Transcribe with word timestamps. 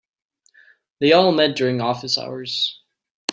They 0.99 1.13
all 1.13 1.31
met 1.31 1.55
during 1.55 1.79
office 1.79 2.17
hours. 2.17 2.81